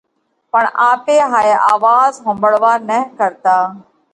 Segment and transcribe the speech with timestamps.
[0.51, 3.55] پڻ آپي ھائي آواز ۿومڀۯوا نھ ڪرتا